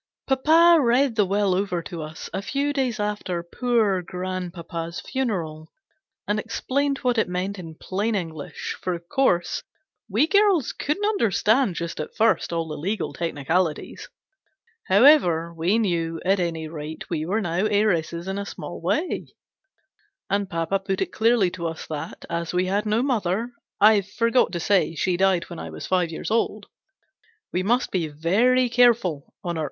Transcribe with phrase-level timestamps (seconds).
[0.25, 5.71] PAPA read the will over to us a few days after poor grandpapa's funeral,
[6.27, 9.61] and explained what it meant in plain English, for of course
[10.09, 14.09] we girls couldn't understand just at first all the legal technicalities.
[14.87, 19.27] However, we knew, at any rate, we were now heiresses in a small way;
[20.31, 24.51] and papa put it clearly to us that, as we had no mother (I forgot
[24.53, 26.65] to say she died when I was five years old),
[27.53, 29.59] we must be very careful, on our GENERAL PASSAVANT^S WILL.